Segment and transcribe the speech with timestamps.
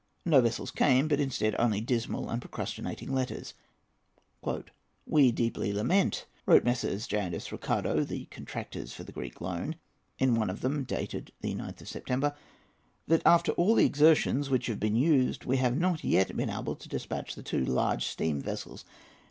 [0.25, 3.53] No vessels came, but instead only dismal and procrastinating letters.
[5.05, 7.05] "We deeply lament," wrote Messrs.
[7.05, 7.19] J.
[7.19, 7.51] and S.
[7.51, 9.75] Ricardo, the contractors for the Greek loan,
[10.17, 12.35] in one of them, dated the 9th of September,
[13.05, 16.75] "that, after all the exertions which have been used, we have not yet been able
[16.77, 18.83] to despatch the two large steam vessels.